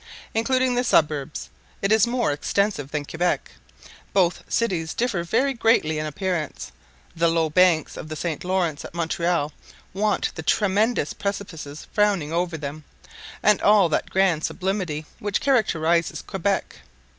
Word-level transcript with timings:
Including 0.33 0.73
the 0.73 0.83
suburbs, 0.83 1.51
it 1.83 1.91
is 1.91 2.07
more 2.07 2.31
extensive 2.31 2.89
than 2.89 3.05
Quebec. 3.05 3.51
Both 4.13 4.41
cities 4.51 4.95
differ 4.95 5.21
very 5.23 5.53
greatly 5.53 5.99
in 5.99 6.07
appearance; 6.07 6.71
the 7.15 7.27
low 7.27 7.51
banks 7.51 7.95
of 7.97 8.09
the 8.09 8.15
St. 8.15 8.43
Laurence 8.43 8.83
at 8.83 8.95
Montreal 8.95 9.53
want 9.93 10.33
the 10.33 10.41
tremendous 10.41 11.13
precipices 11.13 11.85
frowning 11.93 12.33
over 12.33 12.57
them, 12.57 12.83
and 13.43 13.61
all 13.61 13.89
that 13.89 14.09
grand 14.09 14.43
sublimity 14.43 15.05
which 15.19 15.39
characterizes 15.39 16.23
Quebec. 16.23 16.77